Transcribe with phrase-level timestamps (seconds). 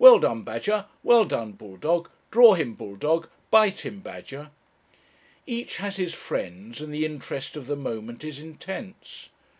[0.00, 0.86] 'Well done, badger!
[1.04, 2.10] Well done, bull dog!
[2.32, 3.28] Draw him, bulldog!
[3.52, 4.50] Bite him, badger!'
[5.46, 9.28] Each has his friends, and the interest of the moment is intense.